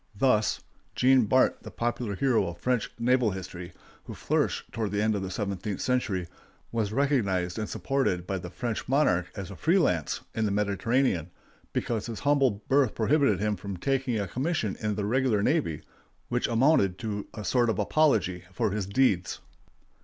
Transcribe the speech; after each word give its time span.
Thus 0.15 0.61
Jean 0.95 1.25
Bart, 1.25 1.59
the 1.61 1.69
popular 1.69 2.15
hero 2.15 2.47
of 2.47 2.57
French 2.57 2.89
naval 2.97 3.29
history, 3.29 3.71
who 4.05 4.15
flourished 4.15 4.71
toward 4.71 4.89
the 4.89 4.99
end 4.99 5.13
of 5.13 5.21
the 5.21 5.29
seventeenth 5.29 5.79
century, 5.79 6.27
was 6.71 6.91
recognized 6.91 7.59
and 7.59 7.69
supported 7.69 8.25
by 8.25 8.39
the 8.39 8.49
French 8.49 8.87
monarch 8.87 9.27
as 9.35 9.51
a 9.51 9.55
free 9.55 9.77
lance 9.77 10.21
in 10.33 10.45
the 10.45 10.49
Mediterranean, 10.51 11.29
because 11.71 12.07
his 12.07 12.21
humble 12.21 12.63
birth 12.67 12.95
prohibited 12.95 13.39
him 13.39 13.55
from 13.55 13.77
taking 13.77 14.19
a 14.19 14.27
commission 14.27 14.75
in 14.81 14.95
the 14.95 15.05
regular 15.05 15.43
navy, 15.43 15.83
which 16.29 16.47
amounted 16.47 16.97
to 16.97 17.27
a 17.35 17.45
sort 17.45 17.69
of 17.69 17.77
apology 17.77 18.43
for 18.51 18.71
his 18.71 18.87
deeds. 18.87 19.39